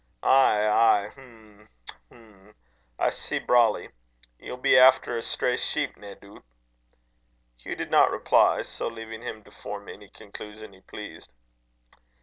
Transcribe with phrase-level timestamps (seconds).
[0.23, 0.65] "Ay!
[0.65, 1.09] ay!
[1.13, 1.69] Hm!
[2.09, 2.55] Hm!
[2.97, 3.89] I see brawly.
[4.39, 6.43] Ye'll be efter a stray sheep, nae doot?"
[7.57, 11.35] Hugh did not reply; so leaving him to form any conclusion he pleased.